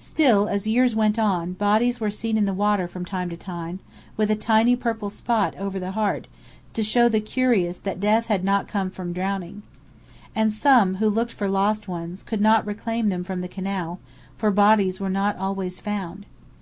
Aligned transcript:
Still, 0.00 0.48
as 0.48 0.66
years 0.66 0.96
went 0.96 1.18
on, 1.18 1.52
bodies 1.52 2.00
were 2.00 2.10
seen 2.10 2.38
in 2.38 2.46
the 2.46 2.54
water 2.54 2.88
from 2.88 3.04
time 3.04 3.28
to 3.28 3.36
time, 3.36 3.80
with 4.16 4.30
a 4.30 4.34
tiny 4.34 4.76
purple 4.76 5.10
spot 5.10 5.54
over 5.58 5.78
the 5.78 5.90
heart 5.90 6.26
to 6.72 6.82
show 6.82 7.06
the 7.06 7.20
curious 7.20 7.80
that 7.80 8.00
death 8.00 8.28
had 8.28 8.44
not 8.44 8.66
come 8.66 8.88
from 8.88 9.12
drowning. 9.12 9.62
And 10.34 10.54
some, 10.54 10.94
who 10.94 11.10
looked 11.10 11.32
for 11.32 11.50
lost 11.50 11.86
ones, 11.86 12.22
could 12.22 12.40
not 12.40 12.66
reclaim 12.66 13.10
them 13.10 13.24
from 13.24 13.42
the 13.42 13.46
canal, 13.46 14.00
for 14.38 14.50
bodies 14.50 15.00
were 15.00 15.10
not 15.10 15.36
always 15.36 15.80
found. 15.80 16.24